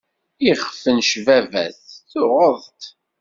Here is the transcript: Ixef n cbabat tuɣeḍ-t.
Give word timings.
Ixef 0.51 0.83
n 0.95 0.97
cbabat 1.09 1.81
tuɣeḍ-t. 2.11 2.81